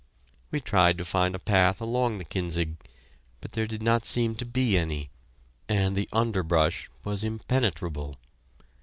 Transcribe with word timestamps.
We 0.49 0.59
tried 0.59 0.97
to 0.97 1.05
find 1.05 1.35
a 1.35 1.37
path 1.39 1.79
along 1.79 2.17
the 2.17 2.25
Kinzig, 2.25 2.75
but 3.39 3.51
there 3.51 3.67
did 3.67 3.83
not 3.83 4.03
seem 4.03 4.33
to 4.37 4.45
be 4.45 4.75
any, 4.75 5.11
and 5.69 5.95
the 5.95 6.09
underbrush 6.11 6.89
was 7.03 7.23
impenetrable. 7.23 8.17